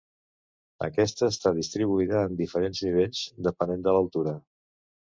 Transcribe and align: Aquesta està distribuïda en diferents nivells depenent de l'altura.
Aquesta 0.87 1.29
està 1.35 1.53
distribuïda 1.59 2.25
en 2.31 2.35
diferents 2.43 2.83
nivells 2.89 3.25
depenent 3.51 3.89
de 3.91 3.99
l'altura. 3.99 4.37